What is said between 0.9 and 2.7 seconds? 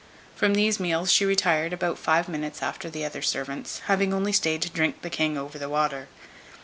she retired about five minutes